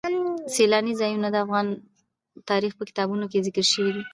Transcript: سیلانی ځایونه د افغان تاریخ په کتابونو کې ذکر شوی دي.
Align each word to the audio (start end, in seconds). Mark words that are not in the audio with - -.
سیلانی 0.53 0.93
ځایونه 1.01 1.27
د 1.31 1.35
افغان 1.45 1.67
تاریخ 2.49 2.71
په 2.77 2.83
کتابونو 2.89 3.25
کې 3.31 3.43
ذکر 3.47 3.65
شوی 3.73 3.91
دي. 3.95 4.03